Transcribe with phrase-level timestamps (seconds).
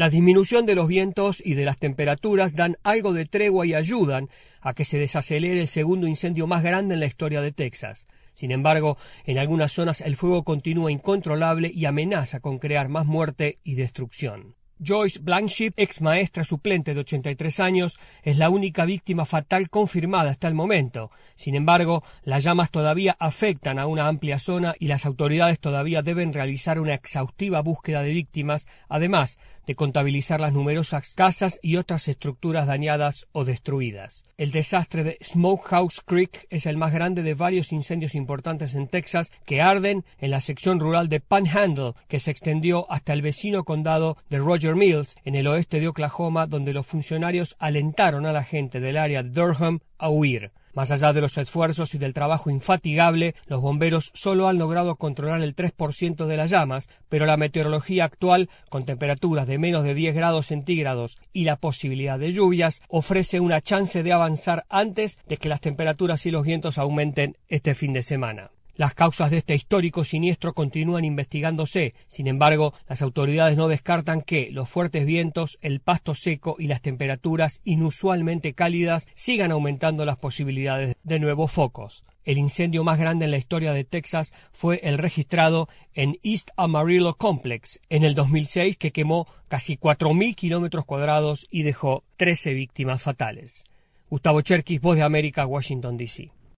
[0.00, 4.30] La disminución de los vientos y de las temperaturas dan algo de tregua y ayudan
[4.62, 8.06] a que se desacelere el segundo incendio más grande en la historia de Texas.
[8.32, 13.58] Sin embargo, en algunas zonas el fuego continúa incontrolable y amenaza con crear más muerte
[13.62, 14.54] y destrucción.
[14.82, 20.48] Joyce Blanchip, ex maestra suplente de 83 años, es la única víctima fatal confirmada hasta
[20.48, 21.10] el momento.
[21.36, 26.32] Sin embargo, las llamas todavía afectan a una amplia zona y las autoridades todavía deben
[26.32, 32.66] realizar una exhaustiva búsqueda de víctimas, además de contabilizar las numerosas casas y otras estructuras
[32.66, 34.24] dañadas o destruidas.
[34.36, 39.30] El desastre de Smokehouse Creek es el más grande de varios incendios importantes en Texas
[39.44, 44.16] que arden en la sección rural de Panhandle, que se extendió hasta el vecino condado
[44.28, 48.80] de Roger Mills, en el oeste de Oklahoma, donde los funcionarios alentaron a la gente
[48.80, 50.52] del área de Durham a huir.
[50.72, 55.42] Más allá de los esfuerzos y del trabajo infatigable, los bomberos solo han logrado controlar
[55.42, 60.14] el 3% de las llamas, pero la meteorología actual, con temperaturas de menos de 10
[60.14, 65.48] grados centígrados y la posibilidad de lluvias, ofrece una chance de avanzar antes de que
[65.48, 68.50] las temperaturas y los vientos aumenten este fin de semana.
[68.74, 71.94] Las causas de este histórico siniestro continúan investigándose.
[72.08, 76.82] Sin embargo, las autoridades no descartan que los fuertes vientos, el pasto seco y las
[76.82, 82.02] temperaturas inusualmente cálidas sigan aumentando las posibilidades de nuevos focos.
[82.24, 87.14] El incendio más grande en la historia de Texas fue el registrado en East Amarillo
[87.14, 93.64] Complex en el 2006 que quemó casi 4.000 kilómetros cuadrados y dejó 13 víctimas fatales.
[94.10, 96.30] Gustavo Cherkis, Voz de América, Washington, D.C.